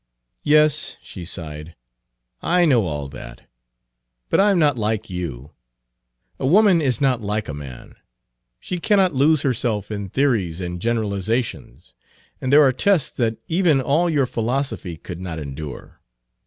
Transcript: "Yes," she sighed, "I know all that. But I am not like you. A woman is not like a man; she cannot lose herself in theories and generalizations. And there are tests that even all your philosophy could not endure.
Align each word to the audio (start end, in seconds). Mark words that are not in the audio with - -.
"Yes," 0.41 0.97
she 1.03 1.25
sighed, 1.25 1.75
"I 2.41 2.65
know 2.65 2.87
all 2.87 3.07
that. 3.09 3.41
But 4.29 4.39
I 4.39 4.49
am 4.49 4.57
not 4.57 4.75
like 4.75 5.11
you. 5.11 5.51
A 6.39 6.47
woman 6.47 6.81
is 6.81 6.99
not 6.99 7.21
like 7.21 7.47
a 7.47 7.53
man; 7.53 7.93
she 8.59 8.79
cannot 8.79 9.13
lose 9.13 9.43
herself 9.43 9.91
in 9.91 10.09
theories 10.09 10.59
and 10.59 10.81
generalizations. 10.81 11.93
And 12.41 12.51
there 12.51 12.63
are 12.63 12.73
tests 12.73 13.11
that 13.17 13.37
even 13.47 13.79
all 13.79 14.09
your 14.09 14.25
philosophy 14.25 14.97
could 14.97 15.21
not 15.21 15.37
endure. 15.37 16.01